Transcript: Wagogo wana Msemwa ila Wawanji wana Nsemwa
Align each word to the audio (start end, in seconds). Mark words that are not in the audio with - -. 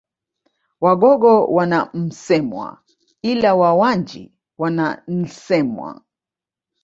Wagogo 0.81 1.45
wana 1.45 1.89
Msemwa 1.93 2.81
ila 3.21 3.55
Wawanji 3.55 4.33
wana 4.57 5.03
Nsemwa 5.07 6.01